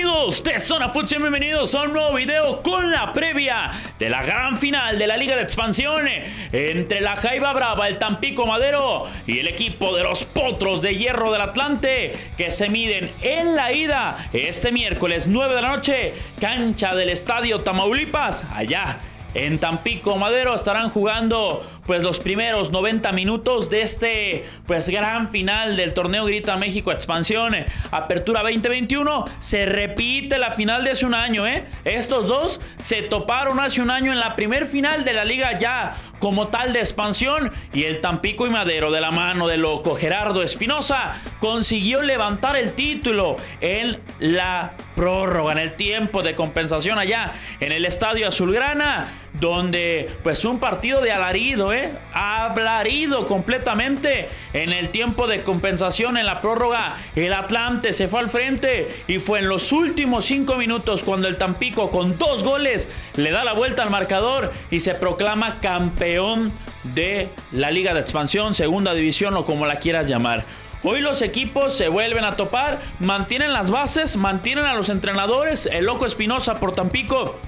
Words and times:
amigos 0.00 0.42
de 0.42 0.58
Zona 0.60 0.88
Futsal, 0.88 1.18
bienvenidos 1.18 1.74
a 1.74 1.82
un 1.82 1.92
nuevo 1.92 2.14
video 2.14 2.62
con 2.62 2.90
la 2.90 3.12
previa 3.12 3.70
de 3.98 4.08
la 4.08 4.22
gran 4.22 4.56
final 4.56 4.98
de 4.98 5.06
la 5.06 5.18
Liga 5.18 5.36
de 5.36 5.42
Expansión 5.42 6.06
entre 6.52 7.02
la 7.02 7.16
Jaiba 7.16 7.52
Brava, 7.52 7.86
el 7.86 7.98
Tampico 7.98 8.46
Madero 8.46 9.04
y 9.26 9.40
el 9.40 9.46
equipo 9.46 9.94
de 9.94 10.02
los 10.02 10.24
Potros 10.24 10.80
de 10.80 10.96
Hierro 10.96 11.30
del 11.32 11.42
Atlante 11.42 12.14
que 12.38 12.50
se 12.50 12.70
miden 12.70 13.10
en 13.20 13.54
la 13.56 13.74
ida 13.74 14.16
este 14.32 14.72
miércoles 14.72 15.26
9 15.26 15.54
de 15.54 15.60
la 15.60 15.68
noche, 15.68 16.14
cancha 16.40 16.94
del 16.94 17.10
Estadio 17.10 17.60
Tamaulipas, 17.60 18.46
allá 18.54 19.00
en 19.34 19.58
Tampico 19.58 20.16
Madero 20.16 20.54
estarán 20.54 20.90
jugando 20.90 21.64
pues 21.86 22.02
los 22.02 22.20
primeros 22.20 22.70
90 22.70 23.12
minutos 23.12 23.70
de 23.70 23.82
este 23.82 24.44
pues 24.66 24.88
gran 24.88 25.28
final 25.28 25.76
del 25.76 25.94
torneo 25.94 26.24
Grita 26.24 26.56
México 26.56 26.92
Expansión 26.92 27.54
Apertura 27.90 28.42
2021 28.42 29.24
se 29.38 29.66
repite 29.66 30.38
la 30.38 30.50
final 30.52 30.84
de 30.84 30.92
hace 30.92 31.06
un 31.06 31.14
año 31.14 31.46
¿eh? 31.46 31.64
estos 31.84 32.26
dos 32.28 32.60
se 32.78 33.02
toparon 33.02 33.60
hace 33.60 33.82
un 33.82 33.90
año 33.90 34.12
en 34.12 34.20
la 34.20 34.36
primer 34.36 34.66
final 34.66 35.04
de 35.04 35.12
la 35.12 35.24
liga 35.24 35.56
ya 35.58 35.96
como 36.20 36.48
tal 36.48 36.72
de 36.72 36.78
expansión 36.78 37.52
y 37.72 37.84
el 37.84 38.00
Tampico 38.00 38.46
y 38.46 38.50
Madero 38.50 38.92
de 38.92 39.00
la 39.00 39.10
mano 39.10 39.48
de 39.48 39.56
loco 39.56 39.96
Gerardo 39.96 40.42
Espinosa 40.42 41.20
consiguió 41.40 42.02
levantar 42.02 42.56
el 42.56 42.74
título 42.74 43.36
en 43.60 43.98
la 44.20 44.74
prórroga 44.94 45.52
en 45.52 45.58
el 45.58 45.74
tiempo 45.74 46.22
de 46.22 46.34
compensación 46.36 46.98
allá 46.98 47.32
en 47.58 47.72
el 47.72 47.84
Estadio 47.86 48.28
Azulgrana 48.28 49.08
donde 49.34 50.10
pues 50.22 50.44
un 50.44 50.58
partido 50.58 51.00
de 51.00 51.12
alarido, 51.12 51.72
¿eh? 51.72 51.90
Alarido 52.12 53.26
completamente 53.26 54.28
en 54.52 54.72
el 54.72 54.90
tiempo 54.90 55.26
de 55.26 55.42
compensación 55.42 56.16
en 56.16 56.26
la 56.26 56.40
prórroga. 56.40 56.96
El 57.14 57.32
Atlante 57.32 57.92
se 57.92 58.08
fue 58.08 58.20
al 58.20 58.30
frente 58.30 58.88
y 59.06 59.18
fue 59.18 59.40
en 59.40 59.48
los 59.48 59.72
últimos 59.72 60.24
cinco 60.24 60.56
minutos 60.56 61.04
cuando 61.04 61.28
el 61.28 61.36
Tampico 61.36 61.90
con 61.90 62.18
dos 62.18 62.42
goles 62.42 62.88
le 63.16 63.30
da 63.30 63.44
la 63.44 63.52
vuelta 63.52 63.82
al 63.82 63.90
marcador 63.90 64.52
y 64.70 64.80
se 64.80 64.94
proclama 64.94 65.60
campeón 65.60 66.52
de 66.82 67.28
la 67.52 67.70
Liga 67.70 67.94
de 67.94 68.00
Expansión, 68.00 68.54
Segunda 68.54 68.94
División 68.94 69.36
o 69.36 69.44
como 69.44 69.66
la 69.66 69.76
quieras 69.76 70.06
llamar. 70.06 70.44
Hoy 70.82 71.02
los 71.02 71.20
equipos 71.20 71.76
se 71.76 71.88
vuelven 71.88 72.24
a 72.24 72.36
topar, 72.36 72.80
mantienen 73.00 73.52
las 73.52 73.70
bases, 73.70 74.16
mantienen 74.16 74.64
a 74.64 74.74
los 74.74 74.88
entrenadores, 74.88 75.66
el 75.66 75.84
loco 75.84 76.06
Espinosa 76.06 76.54
por 76.54 76.72
Tampico 76.72 77.38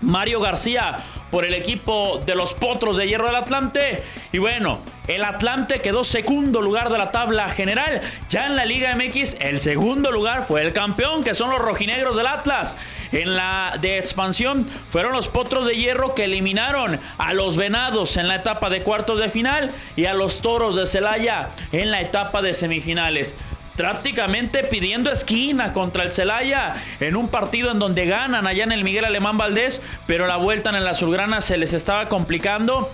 Mario 0.00 0.40
García 0.40 0.98
por 1.30 1.44
el 1.44 1.54
equipo 1.54 2.20
de 2.24 2.34
los 2.34 2.54
Potros 2.54 2.96
de 2.96 3.06
Hierro 3.06 3.26
del 3.26 3.36
Atlante. 3.36 4.02
Y 4.32 4.38
bueno, 4.38 4.80
el 5.06 5.24
Atlante 5.24 5.80
quedó 5.80 6.04
segundo 6.04 6.62
lugar 6.62 6.90
de 6.90 6.98
la 6.98 7.10
tabla 7.10 7.48
general. 7.50 8.00
Ya 8.28 8.46
en 8.46 8.56
la 8.56 8.64
Liga 8.64 8.96
MX, 8.96 9.36
el 9.40 9.60
segundo 9.60 10.10
lugar 10.10 10.44
fue 10.46 10.62
el 10.62 10.72
campeón, 10.72 11.22
que 11.22 11.34
son 11.34 11.50
los 11.50 11.60
rojinegros 11.60 12.16
del 12.16 12.26
Atlas. 12.26 12.76
En 13.12 13.36
la 13.36 13.76
de 13.80 13.98
expansión 13.98 14.68
fueron 14.88 15.12
los 15.12 15.28
Potros 15.28 15.66
de 15.66 15.76
Hierro 15.76 16.14
que 16.14 16.24
eliminaron 16.24 16.98
a 17.18 17.32
los 17.34 17.56
Venados 17.56 18.16
en 18.16 18.28
la 18.28 18.36
etapa 18.36 18.70
de 18.70 18.82
cuartos 18.82 19.18
de 19.18 19.28
final 19.28 19.70
y 19.94 20.06
a 20.06 20.14
los 20.14 20.40
Toros 20.40 20.76
de 20.76 20.86
Celaya 20.86 21.50
en 21.72 21.90
la 21.90 22.00
etapa 22.00 22.42
de 22.42 22.54
semifinales 22.54 23.36
prácticamente 23.76 24.64
pidiendo 24.64 25.10
esquina 25.10 25.72
contra 25.72 26.02
el 26.02 26.12
Celaya 26.12 26.74
en 27.00 27.16
un 27.16 27.28
partido 27.28 27.70
en 27.70 27.78
donde 27.78 28.06
ganan 28.06 28.46
allá 28.46 28.64
en 28.64 28.72
el 28.72 28.84
Miguel 28.84 29.04
Alemán 29.04 29.38
Valdés, 29.38 29.82
pero 30.06 30.26
la 30.26 30.36
vuelta 30.36 30.70
en 30.70 30.76
el 30.76 30.86
Azulgrana 30.86 31.40
se 31.40 31.58
les 31.58 31.72
estaba 31.72 32.08
complicando. 32.08 32.90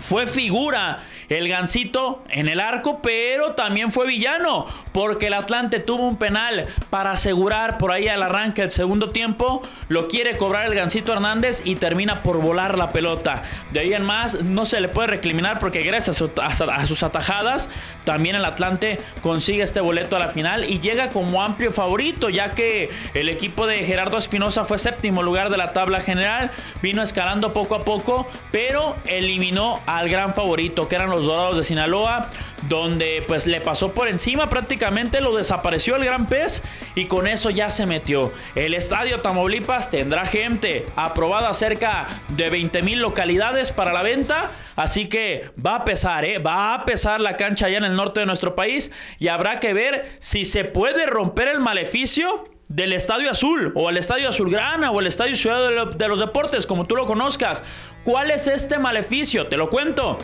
Fue 0.00 0.26
figura 0.26 1.00
el 1.28 1.48
Gancito 1.48 2.22
en 2.28 2.48
el 2.48 2.60
arco, 2.60 3.00
pero 3.02 3.52
también 3.52 3.90
fue 3.90 4.06
villano, 4.06 4.66
porque 4.92 5.26
el 5.26 5.34
Atlante 5.34 5.80
tuvo 5.80 6.06
un 6.06 6.16
penal 6.16 6.66
para 6.90 7.12
asegurar 7.12 7.78
por 7.78 7.90
ahí 7.90 8.08
al 8.08 8.22
arranque 8.22 8.62
el 8.62 8.70
segundo 8.70 9.10
tiempo. 9.10 9.62
Lo 9.88 10.08
quiere 10.08 10.36
cobrar 10.36 10.66
el 10.66 10.74
Gancito 10.74 11.12
Hernández 11.12 11.62
y 11.64 11.76
termina 11.76 12.22
por 12.22 12.40
volar 12.40 12.78
la 12.78 12.90
pelota. 12.90 13.42
De 13.72 13.80
ahí 13.80 13.92
en 13.92 14.04
más, 14.04 14.42
no 14.42 14.66
se 14.66 14.80
le 14.80 14.88
puede 14.88 15.08
recriminar 15.08 15.58
porque 15.58 15.82
gracias 15.82 16.22
a, 16.22 16.86
sus 16.86 17.02
atajadas, 17.02 17.68
también 18.04 18.36
el 18.36 18.44
Atlante 18.44 19.00
consigue 19.22 19.62
este 19.62 19.80
boleto 19.80 20.16
a 20.16 20.18
la 20.18 20.28
final 20.28 20.64
y 20.64 20.80
llega 20.80 21.10
como 21.10 21.42
amplio 21.42 21.72
favorito, 21.72 22.28
ya 22.28 22.50
que 22.50 22.90
el 23.14 23.28
equipo 23.28 23.66
de 23.66 23.84
Gerardo 23.84 24.18
Espinosa 24.18 24.64
fue 24.64 24.78
séptimo 24.78 25.22
lugar 25.22 25.50
de 25.50 25.56
la 25.56 25.72
tabla 25.72 26.00
general, 26.00 26.50
vino 26.82 27.02
escalando 27.02 27.52
poco 27.52 27.74
a 27.74 27.80
poco, 27.80 28.28
pero 28.52 28.94
eliminó 29.06 29.80
al 29.86 30.08
gran 30.08 30.34
favorito, 30.34 30.88
que 30.88 30.96
eran 30.96 31.10
los 31.10 31.24
Dorados 31.24 31.56
de 31.56 31.62
Sinaloa, 31.62 32.30
donde 32.68 33.24
pues 33.26 33.46
le 33.46 33.60
pasó 33.60 33.92
por 33.92 34.08
encima, 34.08 34.48
prácticamente 34.48 35.20
lo 35.20 35.36
desapareció 35.36 35.96
el 35.96 36.04
gran 36.04 36.26
pez 36.26 36.62
y 36.94 37.06
con 37.06 37.26
eso 37.26 37.50
ya 37.50 37.70
se 37.70 37.86
metió. 37.86 38.32
El 38.54 38.74
estadio 38.74 39.20
Tamaulipas 39.20 39.90
tendrá 39.90 40.26
gente 40.26 40.86
aprobada 40.96 41.52
cerca 41.54 42.06
de 42.28 42.50
20 42.50 42.82
mil 42.82 43.00
localidades 43.00 43.72
para 43.72 43.92
la 43.92 44.02
venta. 44.02 44.50
Así 44.74 45.08
que 45.08 45.50
va 45.64 45.76
a 45.76 45.84
pesar, 45.84 46.24
¿eh? 46.24 46.38
va 46.38 46.74
a 46.74 46.84
pesar 46.84 47.20
la 47.20 47.36
cancha 47.36 47.66
allá 47.66 47.78
en 47.78 47.84
el 47.84 47.96
norte 47.96 48.20
de 48.20 48.26
nuestro 48.26 48.54
país 48.54 48.92
y 49.18 49.28
habrá 49.28 49.58
que 49.58 49.72
ver 49.72 50.10
si 50.18 50.44
se 50.44 50.64
puede 50.64 51.06
romper 51.06 51.48
el 51.48 51.60
maleficio 51.60 52.44
del 52.68 52.92
Estadio 52.92 53.30
Azul 53.30 53.72
o 53.74 53.90
el 53.90 53.96
Estadio 53.96 54.28
Azulgrana 54.28 54.90
o 54.90 55.00
el 55.00 55.06
Estadio 55.06 55.36
Ciudad 55.36 55.88
de 55.90 56.08
los 56.08 56.20
Deportes, 56.20 56.66
como 56.66 56.86
tú 56.86 56.96
lo 56.96 57.06
conozcas. 57.06 57.62
¿Cuál 58.04 58.30
es 58.30 58.46
este 58.46 58.78
maleficio? 58.78 59.46
Te 59.46 59.56
lo 59.56 59.70
cuento. 59.70 60.18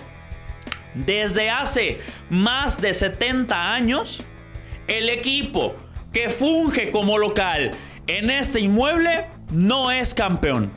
Desde 0.94 1.50
hace 1.50 2.00
más 2.28 2.80
de 2.80 2.92
70 2.92 3.72
años, 3.72 4.22
el 4.88 5.08
equipo 5.08 5.74
que 6.12 6.28
funge 6.28 6.90
como 6.90 7.16
local 7.16 7.70
en 8.06 8.30
este 8.30 8.60
inmueble 8.60 9.26
no 9.50 9.90
es 9.90 10.14
campeón. 10.14 10.72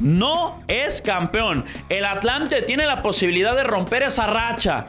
No 0.00 0.62
es 0.66 1.02
campeón. 1.02 1.66
El 1.90 2.06
Atlante 2.06 2.62
tiene 2.62 2.86
la 2.86 3.02
posibilidad 3.02 3.54
de 3.54 3.64
romper 3.64 4.02
esa 4.02 4.26
racha. 4.26 4.86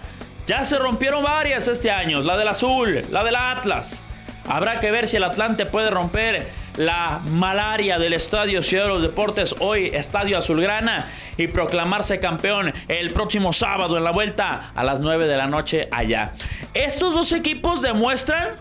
Ya 0.47 0.63
se 0.63 0.79
rompieron 0.79 1.21
varias 1.21 1.67
este 1.67 1.91
año. 1.91 2.21
La 2.21 2.37
del 2.37 2.47
azul, 2.47 3.01
la 3.11 3.23
del 3.23 3.35
Atlas. 3.35 4.03
Habrá 4.47 4.79
que 4.79 4.91
ver 4.91 5.07
si 5.07 5.17
el 5.17 5.23
Atlante 5.23 5.65
puede 5.65 5.89
romper 5.89 6.47
la 6.77 7.21
malaria 7.25 7.99
del 7.99 8.13
Estadio 8.13 8.63
Ciudad 8.63 8.85
de 8.85 8.89
los 8.89 9.01
Deportes, 9.01 9.55
hoy 9.59 9.91
Estadio 9.93 10.37
Azulgrana, 10.37 11.07
y 11.37 11.47
proclamarse 11.47 12.19
campeón 12.19 12.73
el 12.87 13.11
próximo 13.11 13.53
sábado 13.53 13.97
en 13.97 14.03
la 14.03 14.11
vuelta 14.11 14.71
a 14.75 14.83
las 14.83 15.01
9 15.01 15.27
de 15.27 15.37
la 15.37 15.47
noche 15.47 15.87
allá. 15.91 16.31
Estos 16.73 17.13
dos 17.13 17.31
equipos 17.31 17.81
demuestran 17.81 18.55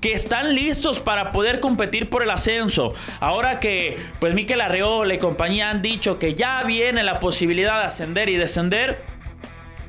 que 0.00 0.12
están 0.12 0.54
listos 0.54 0.98
para 0.98 1.30
poder 1.30 1.60
competir 1.60 2.10
por 2.10 2.24
el 2.24 2.30
ascenso. 2.30 2.92
Ahora 3.20 3.60
que 3.60 3.96
pues 4.18 4.34
Miquel 4.34 4.60
Arreola 4.60 5.14
y 5.14 5.18
compañía 5.18 5.70
han 5.70 5.80
dicho 5.80 6.18
que 6.18 6.34
ya 6.34 6.64
viene 6.64 7.04
la 7.04 7.20
posibilidad 7.20 7.80
de 7.80 7.86
ascender 7.86 8.28
y 8.28 8.36
descender, 8.36 9.00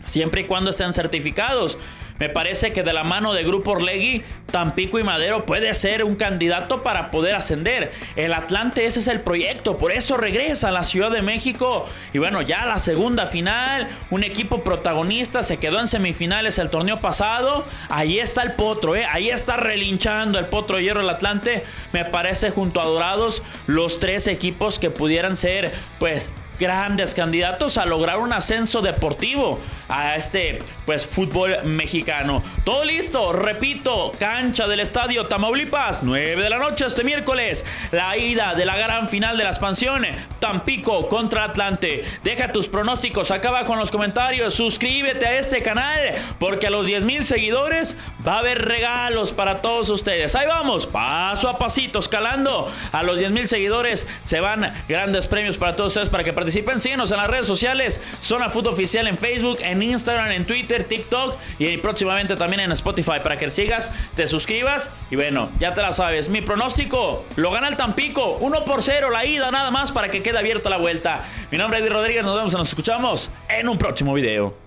siempre 0.04 0.42
y 0.42 0.44
cuando 0.46 0.70
estén 0.70 0.94
certificados. 0.94 1.80
Me 2.24 2.30
parece 2.30 2.72
que 2.72 2.84
de 2.84 2.94
la 2.94 3.04
mano 3.04 3.34
de 3.34 3.44
Grupo 3.44 3.72
Orlegui, 3.72 4.24
Tampico 4.50 4.98
y 4.98 5.04
Madero 5.04 5.46
puede 5.46 5.74
ser 5.74 6.06
un 6.06 6.16
candidato 6.16 6.82
para 6.82 7.12
poder 7.12 7.36
ascender. 7.36 7.92
El 8.16 8.32
Atlante, 8.32 8.86
ese 8.86 9.02
es 9.02 9.10
el 9.10 9.20
proyecto, 9.20 9.76
por 9.76 9.92
eso 9.92 10.16
regresa 10.16 10.70
a 10.70 10.72
la 10.72 10.84
Ciudad 10.84 11.12
de 11.12 11.22
México. 11.22 11.86
Y 12.14 12.20
bueno, 12.20 12.42
ya 12.42 12.66
la 12.66 12.80
segunda 12.80 13.28
final, 13.28 13.90
un 14.10 14.24
equipo 14.24 14.64
protagonista, 14.64 15.44
se 15.44 15.58
quedó 15.58 15.82
en 15.82 15.90
semifinales 15.90 16.60
el 16.60 16.70
torneo 16.70 17.02
pasado. 17.02 17.66
Ahí 17.90 18.20
está 18.20 18.42
el 18.42 18.54
Potro, 18.54 18.96
¿eh? 18.96 19.04
ahí 19.04 19.30
está 19.30 19.58
relinchando 19.58 20.40
el 20.40 20.46
Potro 20.46 20.80
Hierro 20.80 21.02
el 21.02 21.10
Atlante. 21.10 21.66
Me 21.92 22.06
parece 22.06 22.52
junto 22.52 22.80
a 22.80 22.86
Dorados 22.86 23.44
los 23.68 24.00
tres 24.00 24.28
equipos 24.28 24.80
que 24.80 24.90
pudieran 24.90 25.36
ser, 25.36 25.74
pues, 26.00 26.32
grandes 26.60 27.14
candidatos 27.14 27.78
a 27.78 27.86
lograr 27.86 28.20
un 28.20 28.34
ascenso 28.34 28.82
deportivo 28.82 29.60
a 29.90 30.16
este 30.16 30.60
pues 30.86 31.06
fútbol 31.06 31.64
mexicano. 31.64 32.44
Todo 32.64 32.84
listo, 32.84 33.32
repito, 33.32 34.12
cancha 34.20 34.68
del 34.68 34.80
estadio 34.80 35.28
Tamaulipas, 35.28 36.04
9 36.04 36.42
de 36.42 36.50
la 36.50 36.58
noche 36.58 36.86
este 36.86 37.04
miércoles, 37.04 37.66
la 37.92 38.18
ida 38.18 38.56
de 38.56 38.66
la 38.66 38.78
gran 38.78 39.08
final 39.08 39.38
de 39.38 39.44
la 39.44 39.50
expansión, 39.50 40.06
Tampico 40.40 41.08
contra 41.08 41.46
Atlante. 41.46 42.04
Deja 42.24 42.52
tus 42.52 42.68
pronósticos 42.68 43.32
acá 43.32 43.50
abajo 43.50 43.74
en 43.74 43.80
los 43.80 43.92
comentarios, 43.92 44.54
suscríbete 44.54 45.26
a 45.26 45.40
este 45.40 45.62
canal 45.62 46.00
porque 46.40 46.68
a 46.68 46.70
los 46.70 46.86
10 46.86 47.04
mil 47.04 47.24
seguidores 47.24 47.98
va 48.26 48.36
a 48.36 48.40
haber 48.40 48.66
regalos 48.66 49.32
para 49.32 49.58
todos 49.62 49.90
ustedes. 49.90 50.36
Ahí 50.36 50.48
vamos, 50.48 50.88
paso 50.88 51.50
a 51.50 51.58
pasito, 51.58 52.00
escalando 52.00 52.72
a 52.92 53.04
los 53.04 53.20
10 53.20 53.32
mil 53.32 53.48
seguidores 53.48 54.08
se 54.22 54.40
van 54.40 54.74
grandes 54.88 55.28
premios 55.28 55.58
para 55.58 55.76
todos 55.76 55.90
ustedes 55.92 56.10
para 56.10 56.24
que 56.24 56.34
participen. 56.44 56.82
Síguenos 56.82 57.10
en 57.12 57.18
las 57.18 57.28
redes 57.28 57.48
sociales, 57.48 58.02
Zona 58.20 58.50
Food 58.50 58.68
Oficial 58.68 59.08
en 59.08 59.18
Facebook, 59.18 59.60
en 59.62 59.82
Instagram, 59.82 60.32
en 60.32 60.46
Twitter, 60.46 60.84
TikTok 60.84 61.38
y 61.58 61.78
próximamente 61.78 62.36
también 62.36 62.60
en 62.60 62.72
Spotify 62.74 63.20
para 63.24 63.38
que 63.38 63.50
sigas, 63.50 63.92
te 64.16 64.28
suscribas 64.28 64.92
y 65.10 65.16
bueno, 65.16 65.50
ya 65.58 65.74
te 65.74 65.82
la 65.82 65.94
sabes. 65.94 66.28
Mi 66.28 66.42
pronóstico 66.42 67.24
lo 67.38 67.52
gana 67.52 67.70
el 67.70 67.78
Tampico, 67.78 68.38
1 68.42 68.66
por 68.66 68.84
0 68.84 69.10
la 69.10 69.26
ida 69.26 69.52
nada 69.52 69.72
más 69.72 69.94
para 69.94 70.12
que 70.12 70.22
quede 70.22 70.38
abierta 70.38 70.70
la 70.70 70.78
vuelta. 70.78 71.24
Mi 71.50 71.58
nombre 71.58 71.80
es 71.80 71.86
Eddie 71.86 71.94
Rodríguez, 71.94 72.26
nos 72.26 72.36
vemos 72.36 72.54
y 72.54 72.58
nos 72.58 72.68
escuchamos 72.68 73.32
en 73.48 73.70
un 73.70 73.78
próximo 73.78 74.14
video. 74.14 74.63